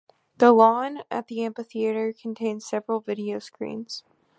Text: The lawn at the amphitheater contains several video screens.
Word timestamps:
The 0.39 0.51
lawn 0.51 1.03
at 1.11 1.27
the 1.27 1.43
amphitheater 1.43 2.11
contains 2.11 2.65
several 2.65 3.01
video 3.01 3.37
screens. 3.37 4.03